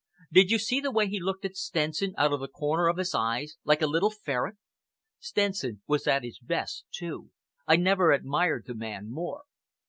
Did 0.31 0.49
you 0.49 0.57
see 0.57 0.79
the 0.79 0.89
way 0.89 1.07
he 1.07 1.19
looked 1.19 1.45
at 1.45 1.55
Stenson 1.55 2.15
out 2.17 2.33
of 2.33 2.39
the 2.39 2.47
corners 2.47 2.89
of 2.89 2.97
his 2.97 3.13
eyes, 3.13 3.57
like 3.63 3.83
a 3.83 3.85
little 3.85 4.09
ferret? 4.09 4.55
Stenson 5.19 5.83
was 5.85 6.07
at 6.07 6.23
his 6.23 6.39
best, 6.39 6.85
too. 6.91 7.29
I 7.67 7.75
never 7.75 8.11
admired 8.11 8.63
the 8.65 8.73
man 8.73 9.11
more." 9.11 9.43